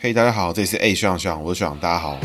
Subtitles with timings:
[0.00, 2.16] 嘿，大家好，这里是 A 学长学长，我是学长，大家好。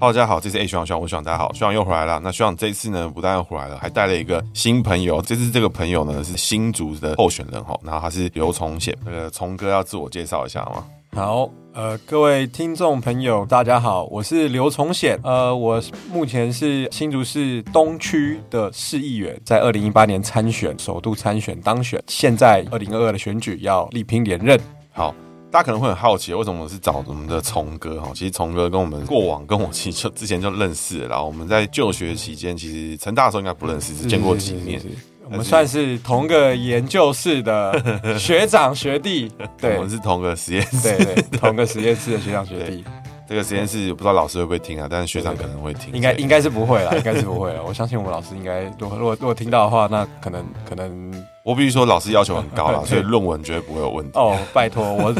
[0.00, 2.18] 好大家好，这是 A 学长学长，我是学长，大家好，学长又回来了。
[2.24, 5.22] 那学长这次呢，不但又回来了，还带了一个新朋友。
[5.22, 8.92] 这次这个朋友呢是新竹的候选人哈，然后他是刘崇显。
[9.04, 10.84] 那个崇哥要自我介绍一下吗？
[11.16, 15.18] 好，呃，各位听众朋友，大家好，我是刘崇显。
[15.24, 24.60] 呃，我目前是新竹市东区的市议员，在二零一八年参选，首度参选当选，现在二零二二的选举要力拼连任。
[24.92, 25.14] 好。
[25.48, 28.10] 大家可能会很好奇，为什么我是找我们的崇哥哈？
[28.12, 34.82] 其实崇哥跟我们过往跟我其实就之前就认识了，然后我们在就学期间，其实成大的时候应该不认识，只见过几面。
[35.28, 37.74] 我们算是同个研究室的
[38.18, 39.30] 学长学弟，
[39.60, 42.84] 对，我们是同个实验室，对，同个实验室的学长学弟。
[43.28, 44.86] 这个实验室不知道老师会不会听啊？
[44.88, 47.60] 但是学长可能会听，应该应该是不会啦，应该是不会了。
[47.66, 51.12] 我相信我们老师应该，如果如果如果听到的话，那可能可能，
[51.44, 54.12] 我必须说老师要求很高了， 所以论文绝对不会有问题。
[54.16, 55.12] 哦，拜托我。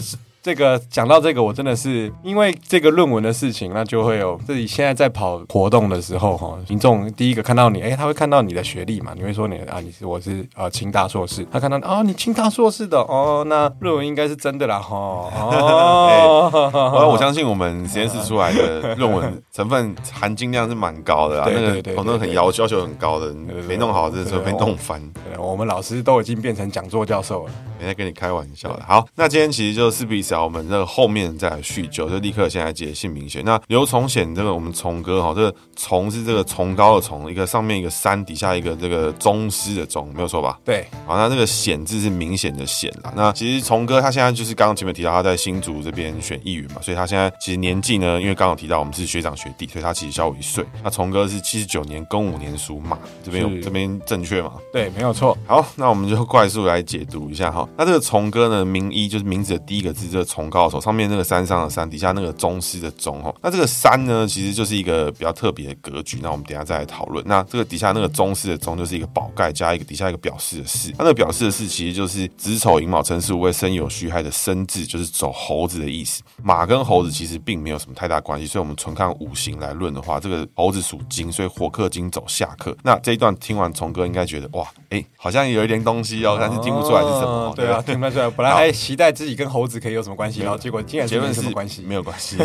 [0.46, 9.10] 这个讲到这个，我真的是因为这个论文的事情，那就会有自己现在在跑活动的时候，哈，民众第一个看到你，哎，他会看到你的学历嘛？
[9.16, 14.96] 你会说你啊，你是我是呃清大硕士，他看到哦，你清大硕士的哦，那论文应该是真的啦，哈
[15.34, 23.34] 哦，我我相信我们实验室出来的论文成分含金量是蛮高的啊，那个我那个很要要求很高的，
[23.66, 25.02] 没弄好，这时候被弄翻。
[25.36, 28.84] 我们老师都已经变成讲座教授了，没在跟你开玩笑的。
[28.86, 30.42] 好，那今天其实就是比赛。
[30.42, 33.42] 我们这个后面再来叙旧，就立刻现在解姓名学。
[33.42, 40.58] 那刘崇显这个我们崇哥哈，这个崇是这个崇高的崇，一个上面一个山，底下一个这个宗师的宗，没有错吧？
[40.64, 40.86] 对。
[41.06, 43.12] 好，那这个显字是明显的显啦。
[43.16, 50.64] 那其实崇哥他现在就是刚刚前面提到他在新竹这边选议员嘛，所以他现在其实年纪呢，因为刚刚提到我们是学长学弟，所以他其实小我一岁。
[50.82, 54.52] 那崇哥是七十九年庚午年属马，这边有这边正确吗？
[54.72, 55.36] 对，没有错。
[55.46, 57.68] 好，那我们就快速来解读一下哈。
[57.76, 63.34] 那这个崇哥呢，名一就是名字的第一个字，这个崇高的崇，上面那个山上的山，底下那个宗师的宗哈。
[63.42, 66.18] 那这个山呢，其实就是一个比较特别的格局。
[66.22, 67.24] 那我们等一下再来讨论。
[67.26, 70.90] 那这个底下那个宗师的宗，就是一个宝盖加一个底下一个表示的示。
[70.98, 76.22] 它那个表示的示，其实就是子丑寅卯辰巳午未申酉戌亥的申字，就是走猴子的意思。
[76.42, 82.76] 马跟猴子其实并没有什么太大关系，所以我们纯看五行来论的话，这个猴子属金，所以火克金走下克。
[82.82, 87.36] 那这一段听完，崇哥应该觉得哇，哎、欸，好像有一点东西哦，但是听不出来是什么。
[87.36, 88.30] 哦、对啊，听不出来。
[88.30, 91.06] 本来还期待自己跟猴子可以有什么关系，然后结果竟然。
[91.06, 92.36] 结论是没关系，没有关系。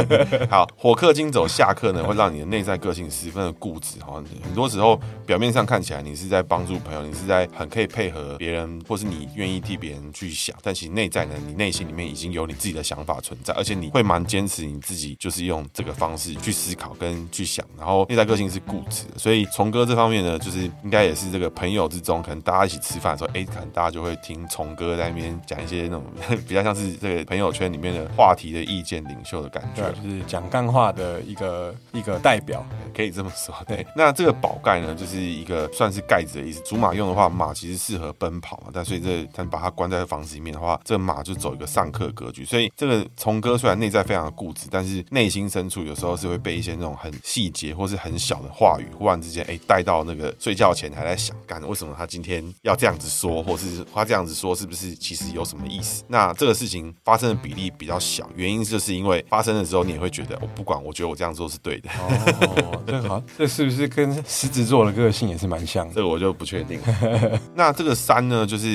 [0.48, 4.22] 好，火克金走下克呢，会让你的内在个性十分的固执哈。
[4.42, 19.18] 很多时候表面上看起来你是在帮助朋友，你是在很可以配合别人，或是你愿意替别人去想，但其实内在呢，你内心里面已经有你自己的想法存在，而且你会蛮坚持你自己就是用这个方式去思考跟去想，然后内在个性是固执的。
[19.18, 26.04] 所以崇哥这方面呢，就是应该也是这个朋友之中，可能大家一起吃饭的时候，哎，可能大家就会听崇哥在那边讲一些那种
[26.48, 28.06] 比较像是这个朋友圈里面的。
[28.16, 33.54] 话题的意见领袖的感觉，就是讲干话的一个一个代表，可以这么说。
[33.66, 36.60] 对，那这个宝盖呢，就是一个算是盖子的意思。
[36.62, 42.44] 祖马用的话，马其实适合奔跑嘛，但所以这他把它关在房子里面的话，这个马就走一个上课格局。
[42.44, 56.02] 所以这个聪哥虽然内在非常的固执，但是内心深处有时候是会被一些那种很细节或是很小的话语，忽然之间哎带到那个睡觉前还在想，干为什么他今天要这样子说，或是他这样子说是不是其实有什么意思？
[56.08, 61.88] 那这个事情发生的比例比较小，原因就是因为发生的时候，你也会觉得我不管，我觉得我这样做是对的。
[61.90, 65.94] 哦，这好，这是不是跟狮子座的个性也是蛮像的？
[65.94, 66.80] 这个我就不确定。
[67.54, 68.68] 那这个山呢，就是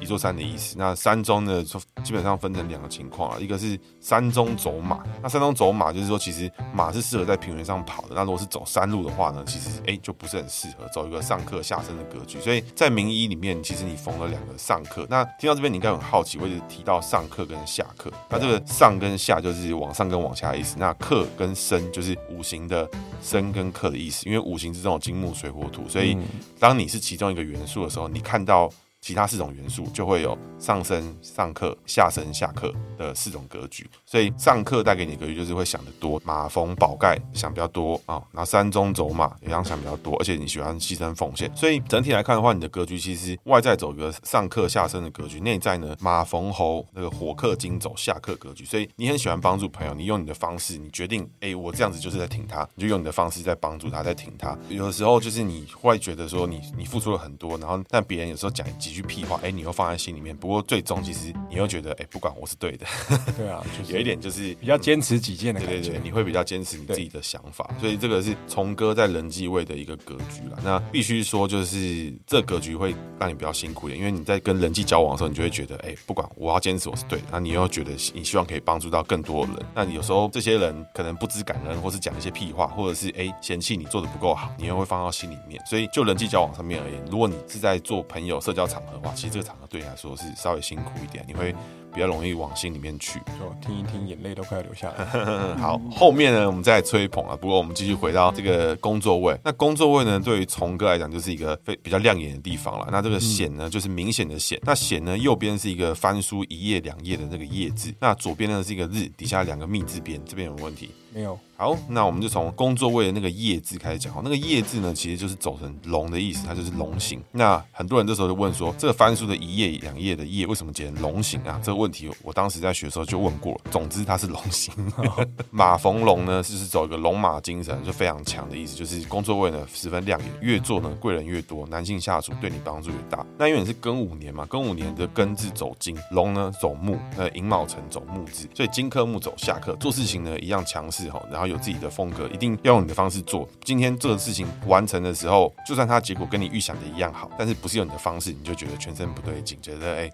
[0.00, 0.76] 一座山的意思。
[0.78, 5.02] 那山中呢，就基本上分成两个情况啊，一个是山中走马。
[5.22, 8.08] 那山中走马就是说，其实马是适合在平原上跑的。
[8.14, 12.40] 那如果是走山路的话呢，其实哎就不是很适合走一个上课下生的格局。
[12.40, 15.06] 所以在名医里面，其实你缝了两个上课。
[15.08, 18.10] 那听到这边，你应该很好奇，我一直提到上课跟下课。
[18.30, 22.88] 那这个上跟下就是往上跟往下的意思，那克跟生就是五行的
[23.20, 26.16] 生跟克的意思，因为五行是这种金木水火土，所以
[26.58, 28.70] 当你是其中一个元素的时候，你看到。
[29.06, 54.58] 其他四种元素就会有上升、上克、下升、下克的四种格局，所以上克带给你格局就是会想得多，马逢宝盖想比较多啊，然后山中走马也想想比较多，而且你喜欢牺牲奉献，所以整体来看的话，你的格局其实外在走一个上克下升的格局，内在呢马逢猴那个火克金走下克格局，所以你很喜欢帮助朋友，你用你的方式，你决定哎、我这样子就是在挺他，你就用你的方式在帮助他，在挺他。
[54.68, 58.95] 有的时候就是你会觉得说你你付出了很多，然后但别人有时候讲一句。
[58.96, 60.36] 句屁话，哎，你又放在心里面。
[60.36, 62.86] 不过最终其实你又觉得，哎，不管我是对的。
[63.36, 65.76] 对啊，就是有一点就是比较坚持己见的感觉。
[65.76, 70.58] 对对对，你会比较坚持你自己的想法，所以这个是从哥在人际位的一个格局了。
[70.64, 79.66] 那必须说，就是这格局会让你比较辛苦一点，因为你在跟人际交往的时候，你就会觉得，哎，不管我要坚持我是对的，那你又觉得你希望可以帮助到更多的人。
[79.74, 85.60] 那你有时候这些人可能不知感恩，或是讲一些屁话，或者是哎嫌弃你做的不够好，你又会放到心里面。
[85.66, 91.54] 所以就人际交往上面而言，如果你是在做朋友社交场哇，其实这个场合对你来说是稍微辛苦一点，你会。
[91.96, 95.06] 比较容易往心里面去，就听一听，眼泪都快要流下来。
[95.56, 97.34] 好，后面呢，我们再吹捧啊。
[97.34, 99.34] 不过我们继续回到这个工作位。
[99.42, 102.86] 那工作位呢，对于从哥来讲，就是一个非比较亮眼的地方了。
[102.92, 104.60] 那这个显呢，就是明显的显。
[104.64, 110.90] 那显呢，右边是一个翻书一页两页的那个页字，那左边呢是一个日，底下两个密字边，这边有问题。
[111.14, 111.38] 没有。
[111.56, 114.12] 好，那我们就从工作位的那个业字开始讲。
[114.22, 117.22] 那个业字呢，其实就是走成龙的意思，它就是龙形。
[117.32, 121.58] 那很多人这时候就问说，这个翻书的一页两页的页为什么写成龙形啊？
[121.64, 123.60] 这个问题我当时在学的时候就问过了。
[123.70, 124.74] 总之它是龙形。
[125.50, 133.24] 马逢龙呢，就是走一个龙马精神，就非常强的意思，就是工作位呢十分亮眼，越做呢贵人越多，男性下属对你帮助越大。
[133.38, 141.46] 那因为你是庚午年嘛，庚午年的庚字走金，龙呢走木，那寅卯辰走木字，所以金克木走下克，做事情呢一样强势哈，然后。
[141.46, 143.48] 有自己的风格，一定要用你的方式做。
[143.62, 149.98] 今天这个事情完成的时候，就算它结果跟你预想的一样好，但是不是用你的方式，你就觉得全身不对劲，觉得哎。
[149.98, 150.12] 欸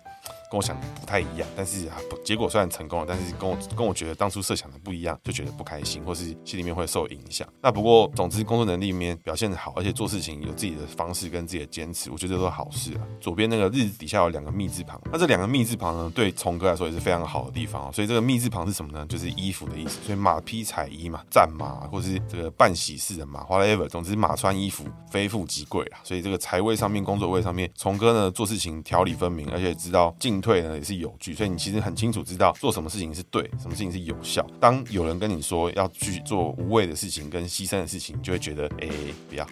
[0.52, 7.48] 跟我想的不太一样，但是啊，结果虽然成功了，但是跟我跟我觉得当初设想的不一样，就觉得不开心，或是心里面会受影响。
[7.62, 13.00] 那不过，总之工作能力里面表现的好，而且做事情有自己的方式跟自己的坚持，我觉得都是好事啊。
[13.18, 17.90] 左边那个日底下有两个密字旁，那这两个密字旁呢，对从哥来说也是非常好的地方。
[17.90, 19.06] 所以这个密字旁是什么呢？
[19.08, 20.00] 就是衣服的意思。
[20.04, 26.00] 所以马匹彩衣嘛，战马或是这个办喜事的马，whatever，总之马穿衣服，非富即贵啊。
[26.04, 31.32] 所以这个财位上面，工作位上面，崇哥呢做事情条理分明，而且知道进退呢也是有据。
[31.32, 34.44] 所以你其实很清楚知道做什么事情是对，什么事情是有效。
[34.60, 39.46] 当有人跟你说要去做无谓的事情跟牺牲的事情，你就会觉得哎、欸，不要，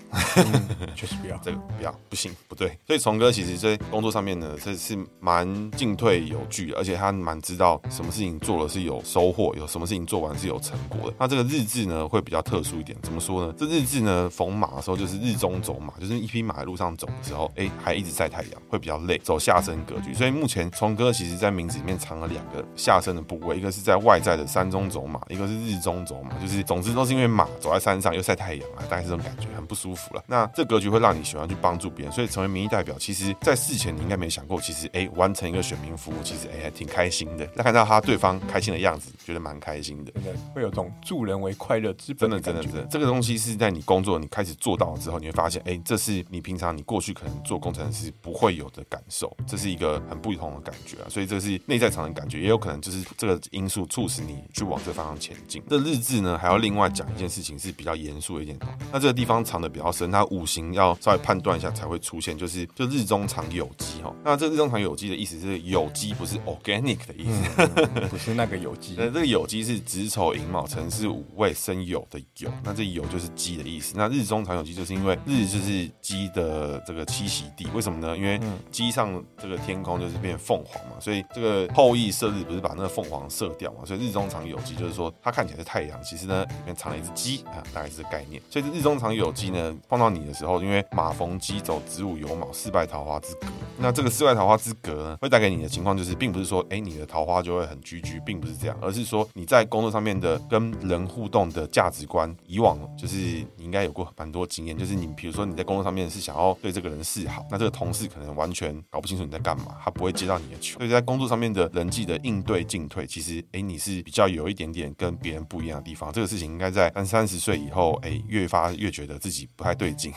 [0.96, 2.76] 确实不要， 这个不要，不行，不对。
[2.86, 11.16] 所以从哥其实在工作上面呢，这是蛮进退有据，而且他蛮知道什么事情做了是有收获，有什么事情做完是有成果的。
[11.18, 13.54] 那这个日志呢会比较特殊一点，怎么说呢？
[13.56, 20.12] 这日志呢逢马的时候就是日中走马，就是一匹马在路上走的时候，哎、欸，还一直晒太阳，会比较累，走下身格局。
[20.14, 21.50] 所以目前从哥其实在。
[21.50, 30.22] 名字里面藏了两个下身的部位，一个是在外在的山中走马，一个是日中走马，就是总之都是因为马走在山上又晒太阳啊，大概是这种感觉，很不舒服了。
[30.28, 37.46] 那这格局会让你喜欢去帮助别人，所以成为民意代表，其实在事前你应该没想过，其实哎、欸，完成一个选民服务，其实哎、欸、还挺开心的。
[37.54, 51.06] 那看到他对方开心的样子，觉得蛮开心的，真的会有种助人为快乐之本的真的真的真的，这个东西是在你工作你开始做到了之后，你会发现，哎、欸，这是你平常你过去可能做工程师不会有的感受，这是一个很不同的感觉啊。
[51.10, 52.30] 所以这是内在场的感。
[52.30, 55.60] 觉也有可能就是这个因素促使你去往这方向前进。
[55.68, 58.66] 这日志呢，还要另外讲一件事情是比较严肃一点的。
[58.92, 64.14] 那这个地方藏的比较深，它五行要稍微判断一下才会出现，就是就日中藏有机哈。
[64.24, 68.94] 那这日中藏有机的意思是有机，不是 organic 的意思，嗯、 不是那个有机。
[68.96, 73.94] 那这个有机是子丑寅卯辰巳午未申酉的酉，那这酉就是鸡的意思。
[73.96, 78.16] 那日中藏有机，就是因为日就是鸡的这个栖息地，为什么呢？
[78.16, 78.38] 因为
[78.70, 82.10] 鸡上这个天空就是变凤凰嘛，所以这个后羿。
[82.10, 83.84] 射日不是把那个凤凰射掉嘛？
[83.86, 88.42] 所以日中藏有机，就是说它看起来是太阳，其实呢里面藏了一只鸡啊，大概是这概念。
[88.50, 93.46] 所以日中藏有机呢，碰到你的时候，因为马逢鸡走子午酉卯，四败桃花之格。
[93.78, 103.16] 那这个四败桃花之格呢，会带给你的情况就是，并不是说哎、你的桃花就会很居居，并不是这样，而是说你在工作上面的跟人互动的价值观，以往就是
[103.56, 110.78] 你应该有过蛮多经验，就是你比如说你在工作上面是想要对这个人示好，那这个同事可能完全搞不清楚你在干嘛，他不会接到你的球。
[110.78, 116.12] 所以在工作上面的人际的应对进退，其实哎，你是比较有一点点跟别人不一样的地方。
[116.12, 120.12] 这个事情应该在三三十岁以后，哎，越发越觉得自己不太对劲。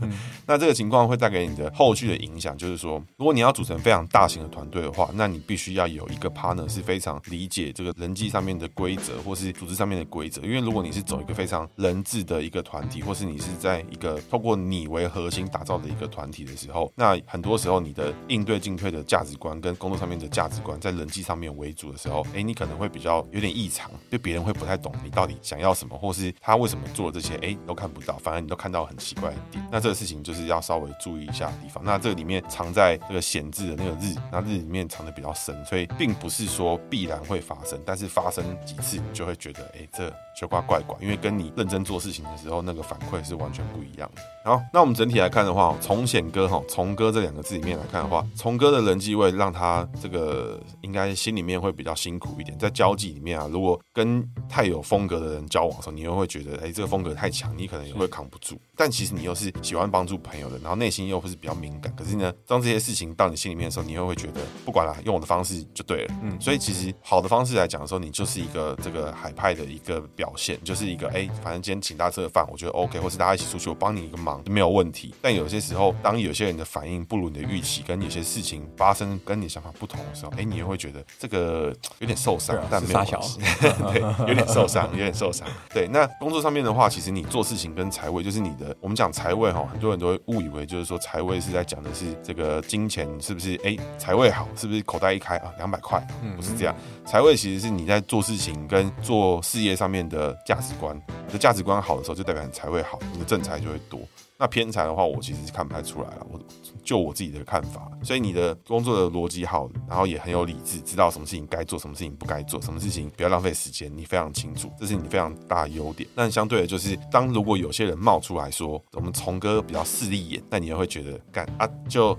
[0.00, 0.12] 嗯、
[0.46, 10.42] 那这个情况会带给你的后续的影响，就是说，如果你要组成非常大型的团队的话，那你必须要有一个 partner 是非常理解这个人际上面的规则，或是组织上面的规则。
[10.42, 29.66] 因为如果你是走一个非常人治的一个团体，或是你是在一个透过你为核心打造的一个团体的时候，那很多时候你的应对进退的价值观跟工作上面的价值观在人际上面为主的时候，哎、你可能会比较有点异常，就别人会不太懂你到底想要什么，或是他为什么做了这些，哎、都看不到，反而你都看到很奇怪的点。
[29.72, 31.82] 那这个事情就是要稍微注意一下的地方。
[31.82, 44.22] 那这里面藏在这个显字的那个日，那日里面藏的比较深，所以并不是说必然会发生，但是发生几次你就会觉得，哎、这就怪怪怪，因为跟你认真做事情的时候那个反馈是完全不一样的。
[44.44, 58.60] 好，那我们整体来看的话，从显哥哈，从哥这两个字里面来看的话，从哥的人际位让他这个应该心里面会比较辛苦一点，在交际里面啊，如果跟太有风格的人交往的时候，你又会觉得，哎、这个风格太强，你可能也会扛不住。
[58.76, 61.94] 但其实你又是喜欢帮助朋友的，然后内心又会是比较敏感。
[61.94, 66.14] 可是呢，当这些事情到你心里面的时候，你又会觉得，不管了，用我的方式就对了。
[66.22, 75.14] 嗯， 所以其实好的方式来讲的时候，你就是一个这个海派的一个表现，就是一个哎、反正今天请大家吃个饭，我觉得 OK，或是大家一起出去，我帮你一个忙没有问题。
[75.22, 83.38] 但有些时候，当有些人的反应不如你的预期，跟有些事情发生跟想法不同的时候，哎、欸，你也会觉得这个有点受伤，但没有关系，
[83.92, 85.46] 对，有点受伤，有点受伤。
[85.72, 93.54] 对，那工作上面的话，其实你做事情跟财位，就是你的，我们讲财位哈，很多人都会误以为就是说财位是在讲的是这个金钱是不是？
[93.64, 96.04] 哎、欸，财位好，是不是口袋一开啊，两百块？
[96.36, 96.74] 不是这样，
[97.04, 100.96] 财位其实是你在做事情跟做事业上面的价值观，
[101.26, 104.00] 你的价值观好的时候，就代表你财位好，你的正财就会多。
[104.44, 106.26] 那偏财的话，我其实是看不太出来了。
[106.30, 106.38] 我
[106.82, 116.06] 就我自己的看法，所以你的工作的逻辑好，然后也很有理智，知道什么事情该做，什么事情不该做，什么事情不要浪费时间，你非常清楚，这是你非常大的优点。
[116.14, 122.14] 但相对的，就是当如果有些人冒出来说我们从哥比较势利眼，那你也会觉得干啊，就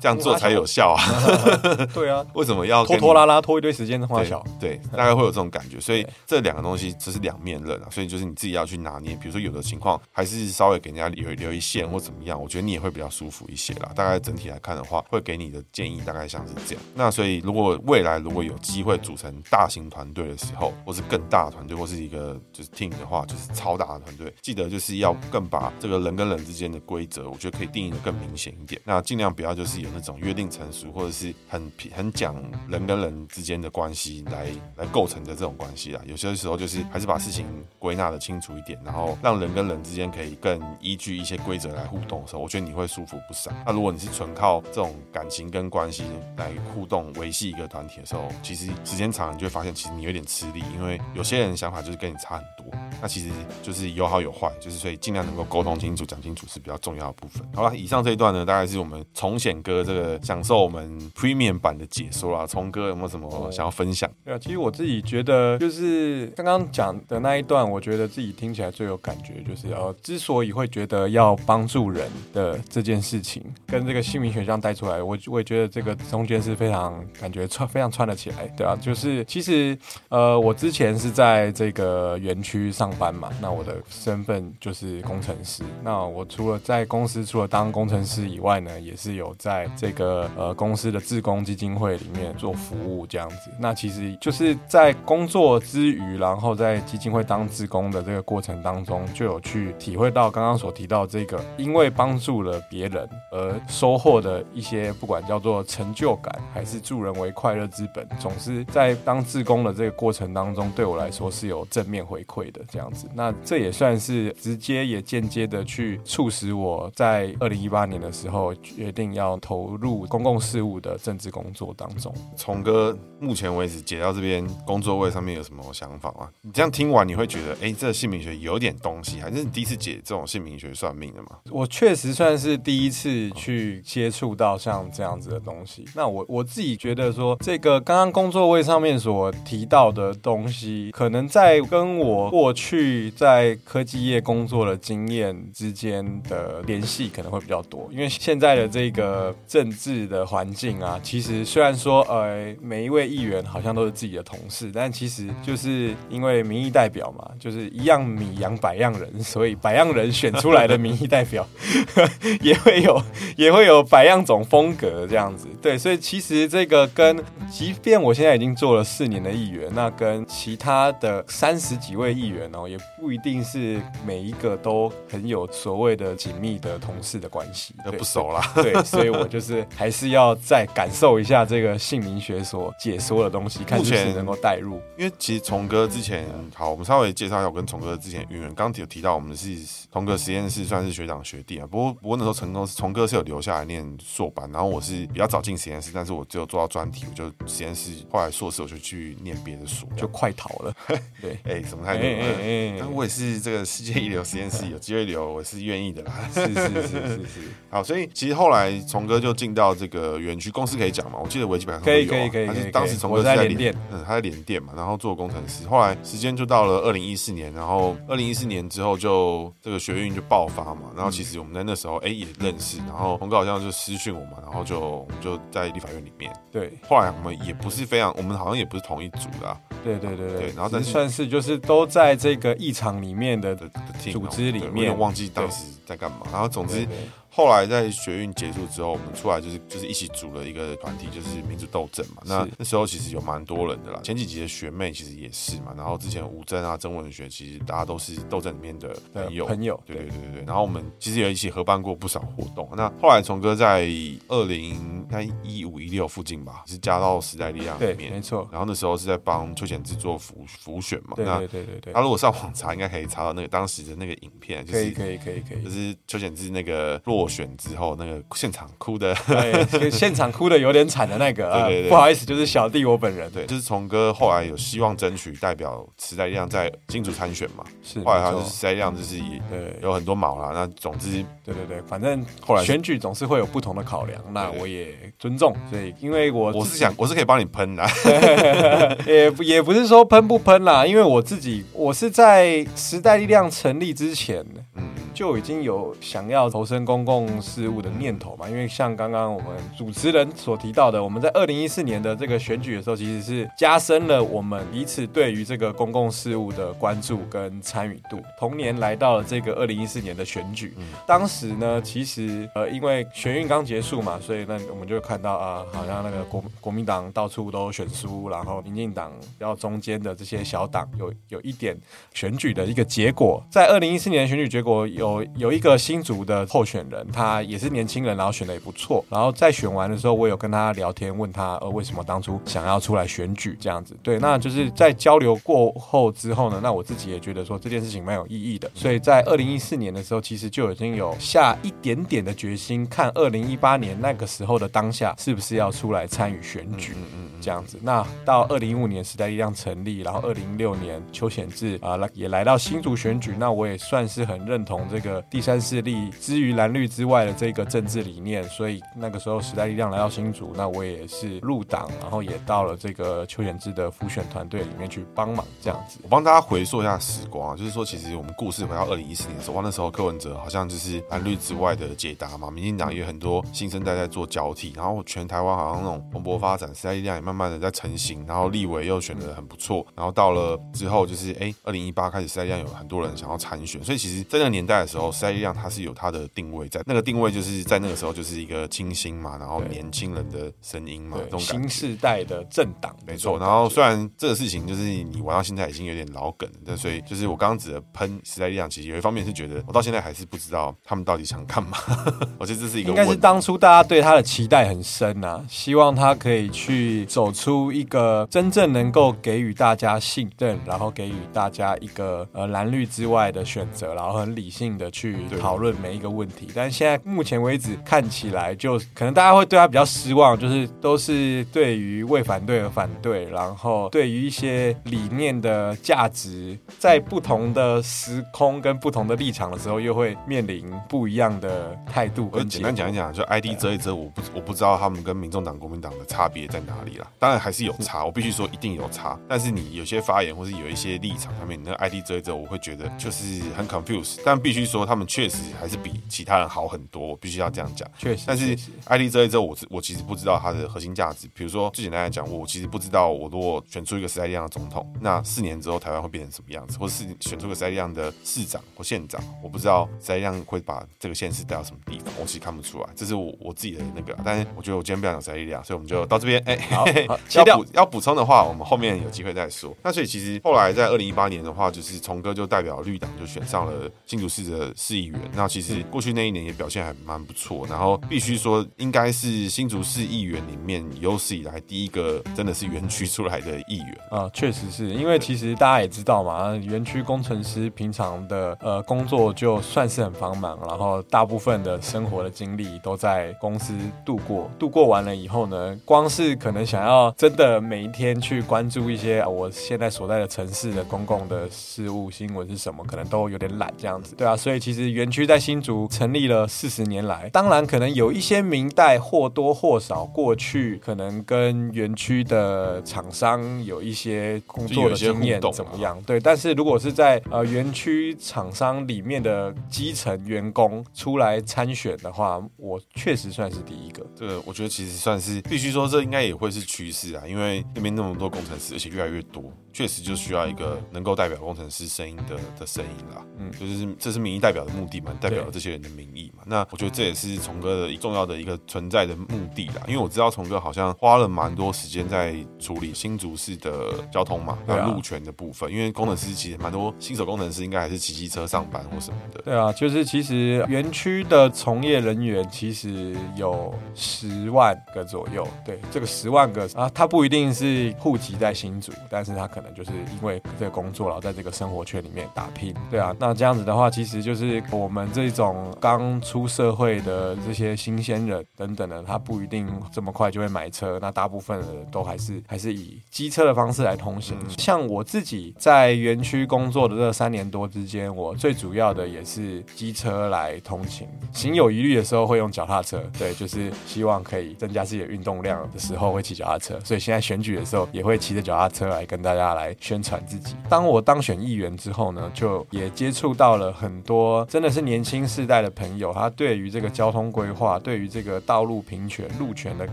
[0.00, 1.00] 这样做才有效啊？
[1.94, 4.44] 对啊， 为什么要拖拖拉拉拖一堆时间的花小？
[4.58, 5.78] 对，大概会有这种感觉。
[5.78, 9.14] 所以这两个东西只是两面刃啊，所以就是你自己要去拿捏。
[9.14, 12.40] 比如说有的情况还是稍微给人家留留一线或怎么样。
[12.40, 13.92] 我觉得你也会比较舒服一些啦。
[13.94, 16.84] 大概整体来看的话，会给你的建议大概像是这样。
[16.94, 28.80] 那所以如果未来如果有机会组成大型团队的时候，或是更大的团队，或是一个就是 team 的话，就是超大的团队，记得就是要更把这个人跟人之间的规则，我觉得可以定义得更明显一点。
[28.84, 32.34] 那尽量不要就是有那种约定成熟，或者是很很讲
[32.68, 34.46] 人跟人之间的关系来
[34.76, 36.00] 来构成的这种关系啦。
[36.06, 37.46] 有些时候就是还是把事情
[37.78, 42.42] 归纳得清楚一点，然后让人跟人之间可以更依据一些规则来互动的时候。
[42.42, 43.50] 我觉得你会舒服不少。
[43.64, 46.04] 那如果你是纯靠这种感情跟关系
[46.36, 52.66] 来互动维系一个团体的时候，其实时间长你就会发现，其实你有点吃力，因为有些人想法就是跟你差很多。
[53.00, 53.30] 那其实
[53.62, 57.42] 就是有好有坏，就是所以尽量能够沟通清楚、讲清楚是比较重要的部分。
[57.54, 62.46] 好了，以上这一段呢，大概是我们重显哥这个享受我们 Premium 版的解说啦。
[62.46, 64.10] 从哥有没有什么想要分享？
[64.24, 72.08] 对啊，其实我自己觉得就是刚刚讲的那一段，我觉得自己听起来最有感觉，就是呃，之所以会觉得要帮助人。
[72.32, 79.76] 的这件事情跟这个姓名选项带出来，我我也觉得这个中间是非常感觉串非常串得起来，对啊，就是其实
[80.08, 85.62] 呃，我之前是在这个园区上班嘛，那我的身份就是工程师。
[85.82, 93.50] 那我除了在公司除了当工程师以外呢，也是有在这个呃公司的自工基金会里面做服务这样子。
[93.58, 102.18] 那其实就是在工作之余，然后在基金会当自工的这个过程当中，就有去体会到刚刚所提到这个，因为帮。
[102.18, 113.08] 助了别人而收获的一些，不管叫做成就感，还是助人为快乐之本，总是在当志工的这个过程当中，对我来说是有正面回馈的这样子。
[113.14, 122.12] 那这也算是直接也间接的去促使我在二零一八年的时候决定要投入公共事务的政治工作当中。
[122.36, 126.28] 从哥目前为止解到这边工作位上面有什么想法吗？
[126.42, 131.14] 你这样听完你会觉得，哎、这个姓名学有点东西，还是你第一次解这种姓名学算命
[131.50, 132.08] 我确实。
[132.18, 135.84] 算是第一次去接触到像这样子的东西。
[135.94, 147.88] 那我我自己觉得说，这个刚刚工作位上面所提到的东西，可能在跟我过去在科技业工作的经验之间的联系可能会比较多。
[147.92, 161.46] 因为现在的这个政治的环境啊，其实虽然说呃每一位议员好像都是自己的同事，但其实就是因为民意代表嘛，就是一样米养百样人，所以百样人选出来的民意代表。
[162.40, 163.02] 也会有，
[163.36, 178.52] 也会有百样种风格这样子，对，所以其实这个跟，即便我现在已经做了四年的议员，那跟其他的三十几位议员哦，也不一定是每一个都很有所谓的紧密的同事的关系，都不熟啦。
[178.54, 184.80] 对，所以我就是还是要再感受一下这个姓名学所解说的东西，看是不是能够带入。
[184.96, 188.54] 因为其实从哥之前，好，我们稍微介绍一下我跟从哥之前的渊源。
[188.54, 189.54] 刚刚有提到我们是
[189.92, 191.66] 同个实验室，算是学长学弟啊。
[191.66, 200.74] 不过不过那时候成功从哥是有留下来念硕班，然后我是比较早进实验室，但是我只有做到专题，我就实验室后来硕士我就去念别的书，就快逃了。
[201.22, 202.02] 对， 哎、欸，什么态度？
[202.02, 206.12] 哎哎哎，我也是这个世界一流实验室 有机会留，我是愿意的啦。
[206.32, 207.40] 是是是是是。
[207.70, 211.18] 好，所以其实后来从哥就进到这个园区公司可以讲嘛？
[211.22, 215.66] 我记得维基百科可以可以可以，他是当时从哥在联电，嗯，他在联电嘛，然后做工程师。
[215.66, 220.87] 后来时间就到了二零一四年，然后二零一四年之后就这个学运就爆发嘛。
[220.94, 226.32] 然后其实我们在那时候哎、欸、也认识，然后洪哥好像就私讯我们，然后就我们就在立法院里面。
[226.50, 229.60] 对，后来我们也不是非常，我们好像也不是同一组的、啊。
[229.84, 233.70] 对对对对，对然后但是算是就是都在这个议场里面的的
[234.12, 236.18] 组织里面，我忘记当时在干嘛。
[236.30, 236.86] 然后总之。
[237.30, 242.22] 后来在学运结束之后，我们出来就是就是一起组了一个团体，就是民主斗争嘛。
[242.24, 245.74] 那那时候其实有蛮多人的啦，前几集的学妹其实也是嘛。
[245.76, 249.46] 然后之前吴峥啊、曾文学，其实大家都是斗争里面的朋友。
[249.46, 250.44] 朋友，对对对对对。
[250.46, 252.66] 然后我们其实也一起合办过不少活动。
[252.74, 253.86] 那后来崇哥在
[254.26, 255.06] 二零
[255.44, 258.48] 一五一六附近吧，是加到时代力量里面，没错。
[258.50, 261.12] 然后那时候是在帮邱显智做辅辅选嘛。
[261.14, 261.92] 对对对对对。
[261.92, 268.22] 他如果上网查，应该可以查到那个当时的那个影片，就是可以可以可以可以，就是邱显志那个落选之后那个。
[268.34, 279.42] 现场哭的，对， 现场哭的有点惨的那个，对对对，不好意思，就是小弟我本人，对，就是从哥后来有希望争取代表时代力量在金主参选嘛，是，后来他是时代力量就是也
[279.82, 281.10] 有很多毛啦，那总之，
[281.44, 287.84] 对对对，反正后来选举总是会有不同的考量，那我也尊重，所以因为我我是想我是可以帮你喷的，
[289.06, 294.44] 也也不是说喷不喷啦，因为我自己我是在时代力量成立之前，
[294.76, 294.88] 嗯。
[295.18, 308.22] 就已经有想要投身公共事务的念头嘛，因为像刚刚我们主持人所提到的，我们在二零一四年的这个选举的时候，其实是加深了我们彼此对于这个公共事务的关注跟参与度。
[308.38, 310.72] 同年来到了这个二零一四年的选举，
[311.04, 319.10] 当时呢，其实呃，因为选运刚结束嘛，所以那我们就看到啊，好像那个国国民党到处都选输，然后民进党
[319.40, 321.76] 要中间的这些小党有有一点
[322.14, 325.07] 选举的一个结果，在二零一四年的选举结果有。
[325.12, 329.04] 有有一个新竹的候选人，他也是年轻人，然后选的也不错。
[329.08, 333.96] 然后在选完的时候，我有跟他聊天，问他呃为什么当初想要出来选举这样子。
[334.02, 338.70] 对，那就是在交流过后之后呢，那我自己也觉得说这件事情蛮有意义的。
[338.74, 346.94] 所以在二零一四年的时候，其实就已经有下一点点的决心，看二零一八年那个时候的当下是不是要出来参与选举，
[347.40, 347.78] 这样子。
[347.82, 366.00] 那到二零一五年时代力量成立，然后二零一六年邱显志啊来也来到新竹选举，那我也算是很认同这这个第三势力之于蓝绿之外的这个政治理念，所以那个时候时代力量来到新竹，那我也是入党，然后也到了这个邱显志的辅选团队里面去帮忙，这样子。
[366.02, 385.12] 我帮大家回溯一下时光啊，就是说，其实我们故事回到二零一四年的时候，那时候柯文哲好像就是蓝绿之外的解答嘛，民进党也有很多新生代在做交替，然后全台湾好像那种蓬勃发展，时代力量也慢慢的在成型，然后立委又选得很不错，然后到了之后就是哎，二零一八开始时代力量有很多人想要参选，所以其实在那个年代时候。
[385.18, 393.36] 时代力量它是有它的定位在，那个定位就是在那个时候就是一个清新嘛，然后年轻人的声音嘛，这种新世代的政党，没错。
[393.36, 401.78] 然后虽然这个事情就是你玩到现在已经有点老梗了，但所以就是我刚刚指的喷时代力量，其实有一方面是觉得我到现在还是不知道他们到底想干嘛。
[402.38, 415.16] 我觉得这是一个应该是当初大家对他的期待很深啊，希望他可以去走出一个真正能够给予大家信任，然后给予大家一个呃蓝绿之外的选择，然后很理性的去。
[415.40, 432.28] 讨论每一个问题，但现在目前为止看起来，就可能大家会对他比较失望，就是都是对于为反对而反对，然后对于一些理念的价值，在不同的时空跟不同的立场的时候，又会面临不一样的态度。
[432.32, 437.06] 我简单讲一讲，就 ID 遮一遮，我不我不知道他们跟民众党、国民党的差别在哪里啦。
[437.18, 439.18] 当然还是有差，我必须说一定有差。
[439.28, 444.20] 但是你有些发言或是有一些立场上面，你那 ID 遮一遮，我会觉得就是很 confused。
[444.24, 445.08] 但必须说他们。
[445.08, 447.90] 确实还是比其他人好很多，我必须要这样讲。
[447.96, 448.54] 确实，但是
[448.86, 451.26] ID 遮一周，我我其实不知道它的核心价值。
[451.32, 462.88] 比如说，最简单来讲，我其实不知道，我如果选出一个时代力量的总统，那四年之后台湾会变成什么样子，或者是选出一个时代力量的市长或县长，我不知道时代力量会把这个县市带到什么地方，我其实看不出来。
[462.94, 466.42] 这是我我自己的那个，但是我觉得我今天不想讲时代力量，所以我们就到这边。
[466.44, 469.74] 哎、欸， 好，要补要补充的话，我们后面有机会再说。
[469.82, 475.20] 那所以其实后来在二零一八年的话，就是崇哥就代表绿党就选上了新竹市的市议员。
[475.34, 483.98] 那其实过去那一年也表现还蛮不错，然后必须说应该是新竹市议员里面有史以来第一个真的是园区出来的议员。
[484.10, 516.00] 啊，确实是因为其实大家也知道嘛，园区工程师平常的呃工作就算是很繁忙，然后大部分的生活的精力都在公司度过，度过完了以后呢，光是可能想要真的每一天去关注一些我现在所在的城市的公共的事务新闻是什么，可能都有点懒这样子，对啊，所以其实园区在新竹成立了四十年来，当然可能有一些明代或多或少过去可能跟园区的厂商有一些工作的经验怎么样？
[516.06, 524.06] 对，但是如果是在呃园区厂商里面的基层员工出来参选的话，我确实算是第一个。
[524.14, 529.42] 这个我觉得其实算是必须说，这应该也会是趋势啊，因为那边那么多工程师，而且越来越多。
[529.78, 536.42] 确实就需要一个能够代表工程师声音的的声音啦，嗯，就是这是民意代表的目的嘛，代表了这些人的民意嘛。
[536.44, 545.70] 那我觉得这也是崇哥的重要的一个存在的目的啦，因为我知道崇哥好像花了蛮多时间在处理新竹市的交通嘛，还有路权的部分。
[545.70, 549.40] 因为工程师其实蛮多新手工程师应该还是骑机车上班或什么的。
[549.42, 559.67] 对啊，就是其实园区的从业人员其实有十万个左右，对，这个十万个啊，他不一定是户籍在新竹，但是他可能。
[559.74, 574.36] 就是因为这个工作，然后在这个生活圈里面打拼，对啊，那这样子的话，其实就是我们这种刚出社会的这些新鲜人等等的，他不一定这么快就会买车，那大部分的人都还是还是以机车的方式来通行。
[574.40, 589.47] 嗯、像我自己在园区工作的这三年多之间，我最主要的也是机车来通勤，行有疑虑的时候会用脚踏车，对，就是希望可以增加自己的运动量的时候会骑脚踏车，所以现在选举的时候也会骑着脚踏车来跟大家。
[589.54, 590.54] 来宣传自己。
[590.68, 599.86] 当我当选议员之后呢，就也接触到了很多真的是年轻世代的朋友，他对于这个交通规划，对于这个道路平权、路权的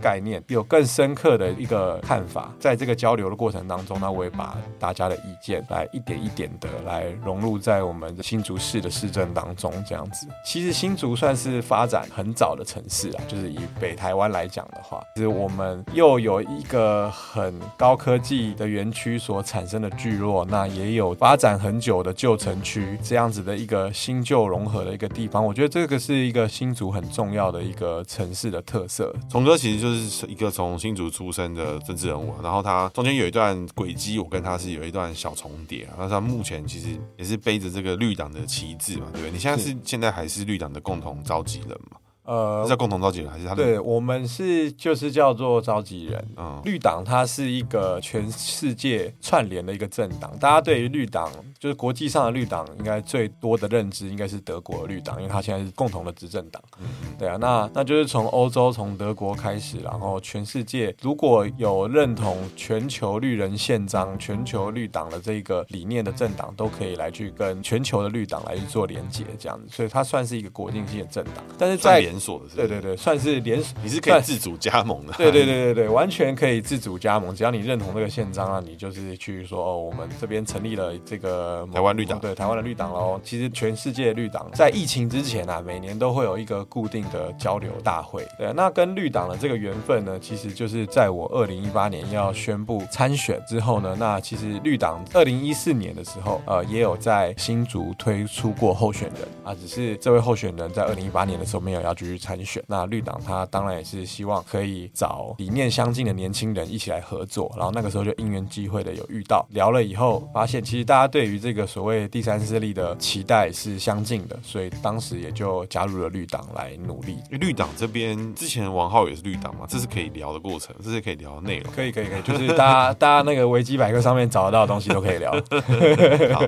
[0.00, 2.50] 概念有更深刻的一个看法。
[2.58, 9.72] 在这个交流的过程当中，呢我也把大家的意见来一点一点的来融入在我们的新竹市的市政当中。
[9.86, 19.41] 这样子，其实新竹算是发展很早的城市啊，就是以北台湾来讲的话，其实我们又有一个很高科技的园区所。
[19.42, 29.14] 产生的聚落，那也有发展很久的旧城区，这样子的一个新旧融合的一个地方，我觉得这个是一个新竹很重要的一个城市的特色。
[29.28, 39.30] 崇哥其实就是一个从新竹出生的政治人物，然后他中间有一段轨迹，我跟他是有一段小重叠，然后他目前其实也是背着这个绿党的旗帜嘛，对不对？
[39.30, 41.98] 你现在是现在还是绿党的共同召集人吗？
[42.24, 43.64] 呃，是叫共同召集人还是他的？
[43.64, 46.24] 对，我们是就是叫做召集人。
[46.36, 50.30] 嗯，绿党它是一个全世界串联的一个政党。
[50.38, 56.62] 大家对于绿党，就是国际上的绿党，应该最多的认知应该是德国的绿党，因为它现在是共同的执政党。
[56.80, 56.86] 嗯，
[57.18, 69.66] 对啊，那那就是从欧洲从德国开始，然后全世界如果有认同全球绿人宪章、全球绿党的这个理念的政党，都可以来去跟全球的绿党来去做连接，这样子。
[69.68, 75.14] 所以它算是一个国际性的政党，但是在连锁的是，对对对，算是连锁，你是可以自主加盟的。
[75.14, 83.18] 对对对对对，完全可以自主加盟，只要你认同这个宪章啊，你就是去说哦，我们这边成立了这个台湾绿党，对台湾的绿党喽。
[83.24, 88.26] 其实全世界绿党在疫情之前啊，每年都会有一个固定的交流大会。
[88.38, 101.92] 对，那跟绿党的这个缘分呢，其实就是在我二零一八年要宣布参选之后呢，那其实绿党二零一四年的时候，呃，也有在新竹推出过候选人啊，只是这位候选人在二零一八年的时候没有要。
[101.92, 117.16] 去参选，那绿党他当然也是希望可以找理念相近的年轻人一起来合作，然后那个时候就因缘际会的有遇到，聊了以后发现其实大家对于这个所谓第三势力的期待是相近的，所以当时也就加入了绿党来努力。
[117.30, 121.72] 绿党这边之前王浩也是绿党嘛，这是可以聊的过程，这是可以聊的内容。
[121.72, 125.32] 可以可以可以，就是大家 大家那个维基百科上面找得到的东西都可以聊。
[126.34, 126.42] 好，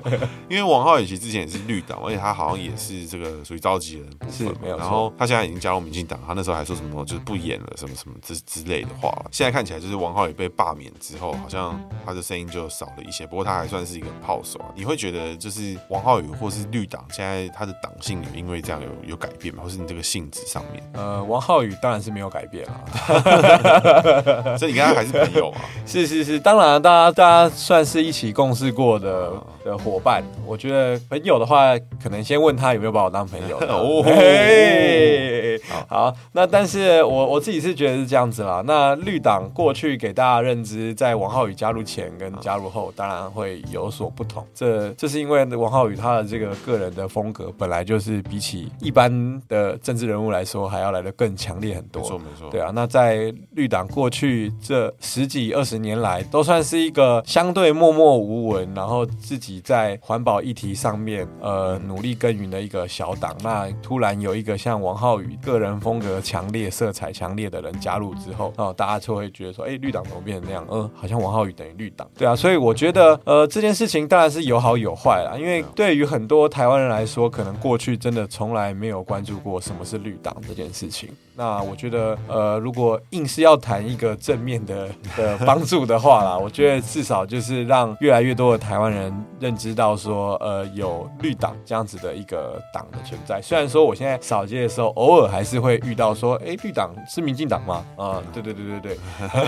[0.49, 4.77] 因为王浩也其实之前也是绿党，而且他好像也是这个属于召集人部分，是没有。
[4.77, 5.44] 然后他现在。
[5.45, 9.13] 已经加入民进党，他那时候还说什么就是不演了，什么什么之之类的话。
[9.31, 13.25] 现在看起来就是王浩宇被罢免之后，好像他的声音就少了一些。
[13.27, 14.67] 不过他还算是一个炮手啊。
[14.75, 19.63] 你会觉得就是王浩宇或是绿党现在他的党性有因为这样有有改变吗？
[19.63, 20.83] 或是你这个性质上面？
[20.93, 25.61] 呃，王浩宇当然是没有改变了， 所以你跟他还是朋友啊？
[25.85, 29.31] 是是是，当然大家大家算是一起共事过的
[29.63, 30.23] 的伙伴。
[30.45, 33.57] 我觉得朋友的话，可能先问他有没有把我当朋友。
[33.67, 34.01] 哦。
[34.03, 38.63] 嘿嘿嘿好，那但是我我自己是觉得是这样子啦。
[38.65, 44.45] 那绿党过去给大家认知，在王浩宇加入前跟加入后，当然会有所不同。
[44.53, 52.01] 这这是因为王浩宇他的这个个人的风格，本来就是比起一般的政治人物来说，还要来的更强烈很多。
[52.01, 52.71] 没错没错，对啊。
[52.73, 63.35] 那在绿党过去这十几二十年来，都算是一个相对默默无闻，然后自己在环保议题上面呃努力耕耘的一个小党。
[63.43, 70.65] 那突然有一个像王浩宇个人风格强烈、色彩强烈的人加入之后，哦，大家就会觉得说，哎，绿党怎么变成那样？
[70.69, 72.35] 嗯、呃，好像王浩宇等于绿党，对啊。
[72.35, 75.37] 所以我觉得，呃，这件事情当然是有好有坏啦。
[75.37, 81.09] 因为对于很多台湾人来说，可能过去真的从来没有关注过什么是绿党这件事情。
[81.37, 93.41] 那我觉得，呃，如果硬是要谈一个正面的 的帮助的话啦， 我觉得至少就是让越来越多的台湾人认知到说，呃，有绿党这样子的一个党的存在。
[93.41, 97.85] 虽然说我现在扫街的时候，偶尔尔还是会遇到说，哎，绿党是民进党吗？
[97.97, 98.97] 啊，对对对对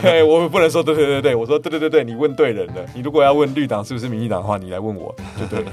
[0.01, 2.85] 对， 我不能说对对对对，我说对对对对，你问对人了。
[2.93, 5.15] 你如果要问绿党是不是民进党的话，你来问我
[5.49, 5.65] 对对。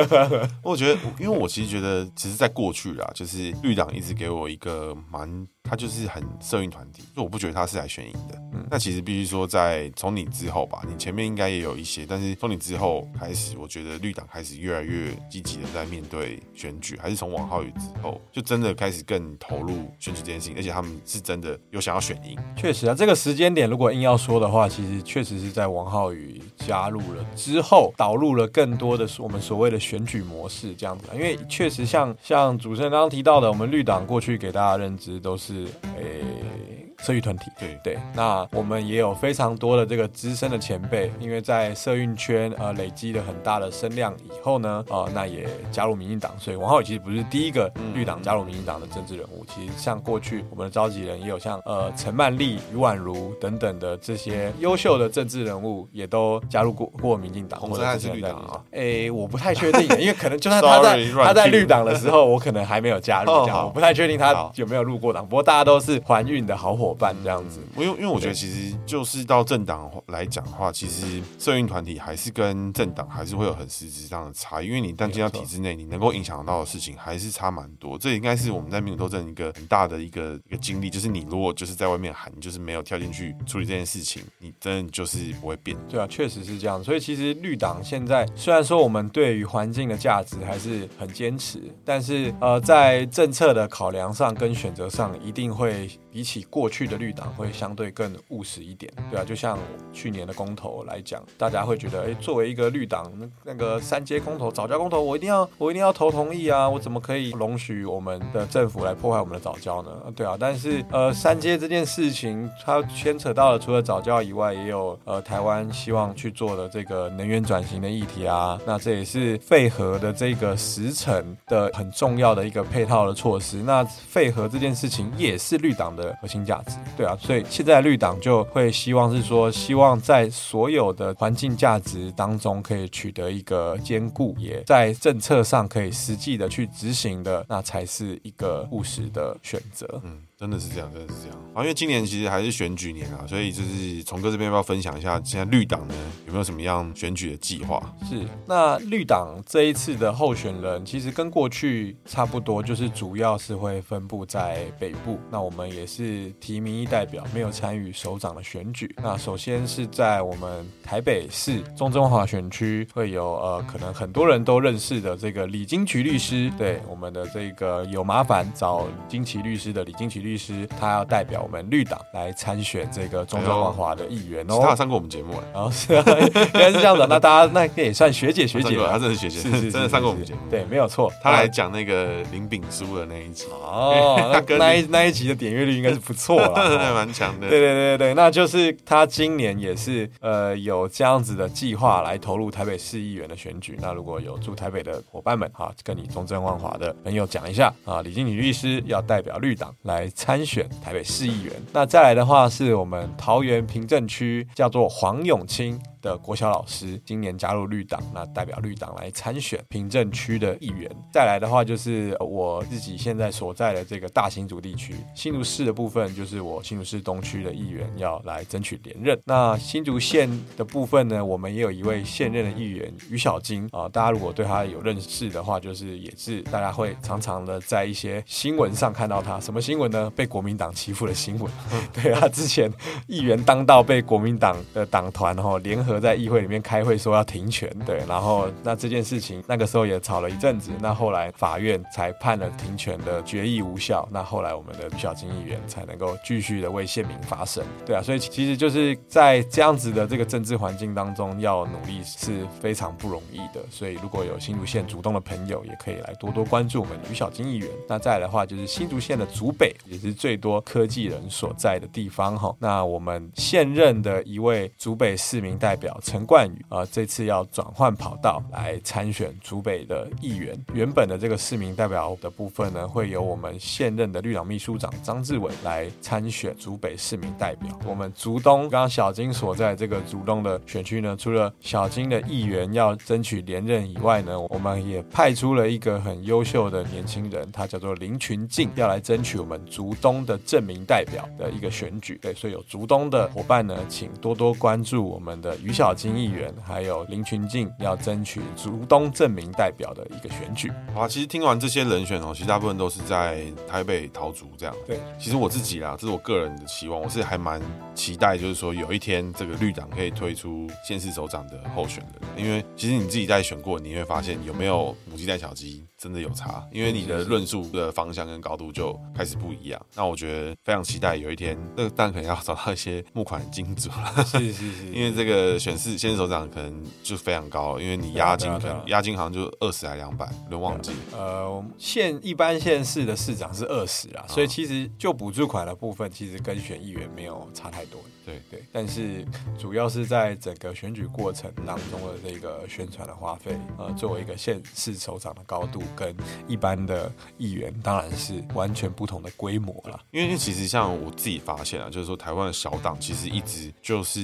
[0.62, 5.46] 我觉得，因为我其实觉得，其实在过去啦，就是绿党一直给我一个蛮。
[5.70, 8.34] 他就是很社运团体，就我不觉得他是来选赢的。
[8.52, 22.36] 嗯，那其实必须说，在从你之后吧，你前面应该也有一些，但是从你之后开始，我觉得绿党开始越来越积极的在面对选举，还是从王浩宇之后，就真的开始更投入选举这件事情，而且他们是真的有想要选赢。
[22.56, 31.04] 确实啊，这个时间点如果硬要说的话，其实确实是在王浩宇加入了之后，导入了更多的我们所谓的选举模式这样子。
[31.14, 35.59] 因为确实像像主持人刚刚提到的，我们绿党过去给大家认知都是。
[35.96, 57.58] eh, 社运团体，对对，那我们也有非常多的这个资深的前辈，因为在社运圈呃累积了很大的声量以后呢，呃，那也加入民进党，所以王浩宇其实不是第一个绿党加入民进党的政治人物，其实像过去我们的召集人也有像呃陈曼丽、余婉如等等的这些优秀的政治人物，也都加入过过民进党。
[57.60, 58.60] 洪申翰是绿党啊？
[58.72, 65.26] 哎，我不太确定，因为可能就算他在 他在绿党的时候，我可能还没有加入，这样 我不太确定他有没有入过党。
[65.26, 66.89] 不过大家都是怀孕的好伙。
[66.94, 74.66] 办这样子，因为因为我觉得其实就是到政党来讲的话，其实社运团体还是跟政党还是会有很实质上的差异。
[74.66, 77.98] 因为你但进到体制内，你能够影响到的事情还是差蛮多。
[77.98, 85.76] 这应该是我们在民主斗争一个很大的一个一个经历，就是你如果就是在外面喊，你就是没有跳进去处理这件事情，你真的就是不会变。
[85.88, 86.82] 对啊，确实是这样。
[86.84, 96.79] 所以其实绿党现在虽然说我们对于环境的价值还是很坚持，但是呃，在政策的考量上跟选择上，一定会比起过去。
[96.80, 99.58] 去的绿党会相对更务实一点，对啊，就像
[99.92, 103.12] 去年的公投来讲，大家会觉得，哎，作为一个绿党，
[103.44, 109.90] 那个三阶公投、早教公投，我一定要我一定要投同意啊，我怎么可以容许我们的政府来破坏我们的早教呢？
[110.16, 123.58] 对啊，但是呃，三阶这件事情，它牵扯到了除了早教以外，也有呃台湾希望去做的这个能源转型的议题啊，那这也是废核的这个时程的很重要的一个配套的措施。
[123.58, 126.69] 那废核这件事情也是绿党的核心价值。
[126.96, 140.00] 对啊，所以现在绿党就会希望是说，希望在所有的环境价值当中可以取得一个兼顾，也在政策上可以实际的去执行的，那才是一个务实的选择。
[140.04, 140.22] 嗯。
[140.40, 141.60] 真的是这样，真的是这样啊！
[141.60, 145.94] 因为今年其实还是选举年啊，所以就是从哥这边要分享一下，现在绿党呢
[146.26, 147.94] 有没有什么样选举的计划？
[148.08, 155.18] 是，那绿党这一次的候选人其实跟过去差不多，就是主要是会分布在北部。
[155.30, 158.90] 那我们也是提民意代表，没有参与首长的选举。
[158.96, 170.29] 那首先是在我们台北市中正万华选区，会有呃，可能很多人都认识的这个李金奇律师，对我们的这个有麻烦找金奇律师的李金奇律。
[170.30, 183.46] 律师他要代表我们绿党来参选这个中正万华的议员哦，他有上过我们节目，然后是啊，原来是这样子，那大家那也算学姐学姐，他真的是学姐，是是真的上过我们节目，对，没有错，他来讲那个林炳书的那一集。
[183.50, 200.08] 哦， 那那一那一集的点阅率应该是不错了， 对，蛮强的，对对对对，那就是他今年也是呃有这样子的计划来投入台北市议员的选举，那如果有住台北的伙伴们哈，跟你中正万华的朋友讲一下啊，李经理律师要代表绿党来。
[200.20, 205.80] 参选台北市议员，那再来的话是我们桃园平镇区叫做黄永清。
[206.00, 210.90] 的国小老师，今年加入绿党，那代表绿党来参选平镇区的议员。
[211.12, 219.20] 再来的话就是我自己现在所在的这个大新竹地区，新竹市的部分就是我新竹市东区的议员要来争取连任。
[219.24, 229.40] 那新竹县的部分呢，我们也有一位现任的议员于小金啊，大家如果对他有认识的话，就是也是大家会常常的在一些新闻上看到他。
[229.40, 230.10] 什么新闻呢？
[230.14, 231.50] 被国民党欺负的新闻。
[231.92, 232.70] 对啊，之前
[233.06, 237.68] 议员当道被国民党的党团然后联合在议会里面开会说要停权。
[237.86, 240.70] 对，然后那这件事情那个时候也吵了一阵子。
[240.78, 244.06] 那后来法院才判了停权的决议无效。
[244.12, 247.64] 那后来我们的于小金议员才能够继续的为县民发声。
[247.86, 253.64] 对啊，所以其实就是在这样子的这个政治环境当中，要努力是非常不容易的。
[253.70, 257.68] 所以如果有新竹县主动的朋友，也可以来多多关注我们于小金议员。
[257.88, 262.54] 那再来的话，就是新竹县的竹北也是最多科技人所在的地方哈。
[262.58, 270.56] 那我们现任的一位竹北市民代表表陈冠宇啊，这次要转换跑道来参选竹北的议员。
[270.74, 277.70] 原本的这个市民代表的部分呢，会由我们现任的绿党秘书长张志伟来参选竹北市民代表。
[277.86, 292.18] 我们竹东刚刚小金所在这个竹东的选区呢，除了小金的议员要争取连任以外呢，我们也派出了一个很优秀的年轻人，他叫做林群进，要来争取我们竹东的证明代表的一个选举。
[292.20, 300.70] 对，所以有竹东的伙伴呢，请多多关注我们的于小金议员，还有林群进要争取竹东正名代表的一个选举。
[300.92, 304.74] 好，其实听完这些人选哦，其实大部分都是在台北桃竹这样。
[304.84, 307.62] 对，其实我自己啦，这是我个人的期望，我是还蛮
[307.94, 315.84] 期待，就是说有一天这个绿党可以推出县市首长的候选人，因为其实你自己在选过，你会发现有没有母鸡带小鸡。
[316.00, 319.78] 真的有差，因为你的论述的方向跟高度就开始不一样。
[319.94, 324.24] 那我觉得非常期待有一天，那个但可能要找到一些募款金主了。
[324.24, 330.92] 是是是， 因为这个选市县首长可能就非常高，因为你押金可能押金好像就二十还两百，有点忘记。
[331.12, 338.00] 呃，县一般县市的市长是二十啊，所以其实就补助款的部分，其实跟选议员没有差太多。
[338.30, 339.26] 对对，但是
[339.58, 346.14] 主要是在整个选举过程当中的这个宣传的花费，呃，作为一个县市首长的高度，跟
[346.46, 350.00] 一般的议员当然是完全不同的规模了。
[350.12, 354.20] 因为其实像我自己发现啊，就是说台湾的小党其实一直就是，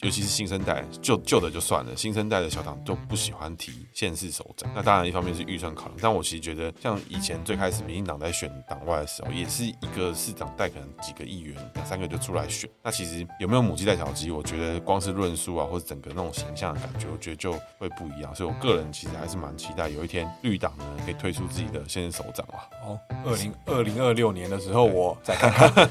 [0.00, 4.70] 尤其是新生代，旧旧的就算了，新生代的小党都不喜欢提县市首长。
[4.74, 13.26] 那当然一方面是预算考量，但我其实觉得像以前最开始民进党在选党外的时候，也是一个市长带可能几个议员两三个就出来选，那其实。
[13.38, 14.32] 有没有母鸡带小鸡？
[14.32, 18.34] 我觉得光是论述啊，或者整个那种形象的感觉，我觉得就会不一样。
[18.34, 22.66] 所以我个人其实还是蛮期待有一天绿党呢可以推出自己的现任首长啊。
[22.84, 25.88] 哦，二零二零二六年的时候，我再看看。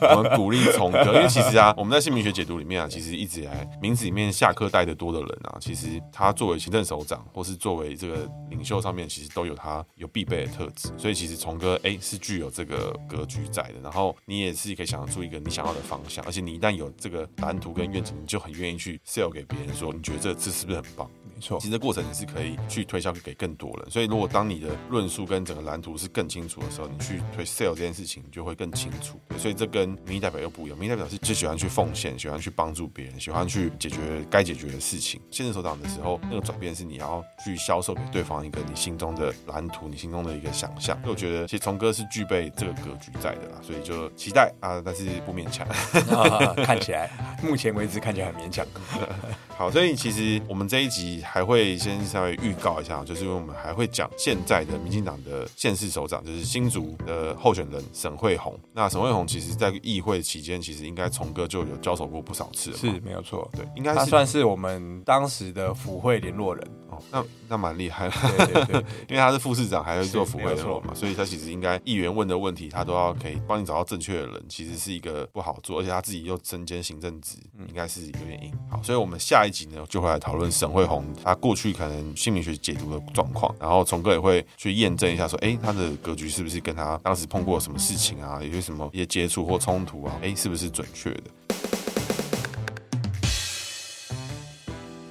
[0.16, 10.88] 我们鼓励从哥，因为其实啊，我们在姓名学解读里面啊，其实一直以来名字里面下课带的多的人啊，其实他作为行政首长或是作为这个领袖上面，其实都有他有必备的特质。
[10.96, 16.59] 所以其实从哥哎是具有这个格局在的，然后你也是可以想得出一个你想要的方向，而且你。
[16.60, 21.10] 一旦有这个蓝图跟愿景，你就很愿意去 sell 给别人，说你觉得这次是不是很棒？
[21.24, 23.90] 没错，其实这过程你是可以去推销给更多人。
[23.90, 29.18] 所以如果当你的论述跟整个蓝图是更清楚的时候，你去推 sell 这件事情就会更清楚。
[29.38, 35.18] 所以这跟民意代表又不一样，民意代表是就喜欢去奉献，喜欢去帮助别人，喜欢去解决该解决的事情。
[35.30, 40.94] 现任首长的时候，那个转变是你要去销售给对方一个你心中的蓝图，你心中的一个想象。
[41.00, 45.66] 所以我觉得其实从哥是具备这个格局在的啦，所以就期待啊，但是不勉强。
[46.46, 47.10] 啊、看起来，
[47.42, 48.66] 目前为止看起来很勉强。
[49.56, 58.58] 好，所以其实我们这一集还会先稍微预告一下，就是因为我们还会讲现在的民进党的县市首长，就是新竹的候选人沈惠宏。
[58.72, 63.50] 那沈惠宏其实在议会期间，其实应该从哥就有交手过不少次了，是没有错。
[63.52, 66.79] 对，应该算是我们当时的府会联络人哦。
[67.10, 68.14] 那那蛮厉害的，
[68.46, 74.42] 对对对， 因为他是副市长，还会做府会联络嘛，所以他其实应该议员问的问题，他都要可以帮你找到正确的人。
[74.48, 77.36] 其实是一个不好做，而且他自己又身兼行政职，
[77.68, 78.52] 应该是有点硬。
[78.70, 91.22] 好，所以我们下一集呢就会来讨论沈慧宏他过去可能心理学解读的状况，然后从哥也会去验证一下，说，哎，他的格局是不是跟他当时碰过什么事情啊，有些什么一些接触或冲突啊，哎，是不是准确的？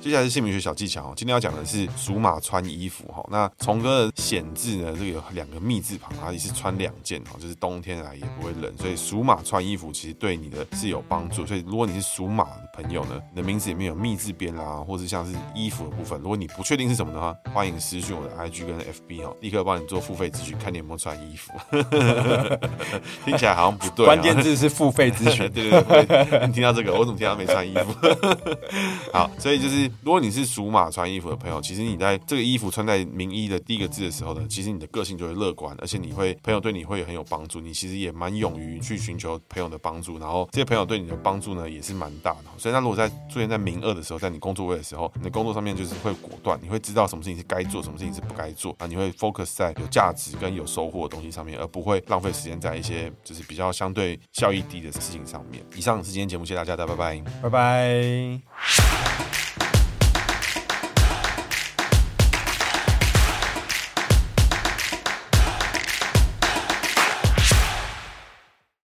[0.01, 3.21] 接下来是姓名学小技巧，今天要讲的是属马穿衣服哈。
[3.29, 11.45] 那从哥的显字呢，这个有两个密字旁，它也是穿两件哈，就是冬天来也不会冷，所以属马穿衣服其实对你的是有帮助。
[11.45, 21.51] 所以如果你是属马的朋友呢，你的名字里面有密字边啦，或者像是衣服的部分，如果你不确定是什么的话，欢迎私讯我的 IG 跟 FB 哈，立刻帮你做付费咨询，看你有没有穿衣服。
[23.25, 25.51] 听起来好像不对，关键字是付费咨询。
[25.51, 27.93] 对 对对，你听到这个，我怎么听到没穿衣服？
[29.11, 42.45] 好，所以就是如果你是属马穿衣服的朋友，其实你在这个衣服穿在名一的第一个字的时候呢，其实你的个性就会乐观，而且你会朋友对你会很有帮助，你其实也蛮勇于去寻求朋友的帮助，然后这些朋友对你的帮助呢也是蛮大的。
[42.57, 55.63] 所以他如果在出现在名二的时候，在你工作位的时候，你的工作上面就是会果断，你会知道什么事情是该做，什么事情是不该做啊，你会 focus 在有价值跟有收获的东西上面，而不会浪费时间在一些就是比较相对效益低的事情上面。
[55.75, 59.38] 以上是今天节目，谢谢大家的，拜拜，拜拜。